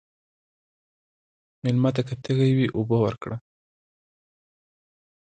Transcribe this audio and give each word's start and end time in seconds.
مېلمه 1.63 1.89
ته 1.95 2.01
که 2.07 2.13
تږی 2.23 2.51
وي، 2.57 2.67
اوبه 2.77 2.97
ورکړه. 3.03 3.37